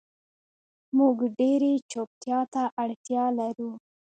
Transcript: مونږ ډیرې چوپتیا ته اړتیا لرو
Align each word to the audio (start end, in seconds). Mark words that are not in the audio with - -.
مونږ 0.97 1.17
ډیرې 1.39 1.71
چوپتیا 1.91 2.39
ته 2.53 2.63
اړتیا 2.81 3.23
لرو 3.39 3.71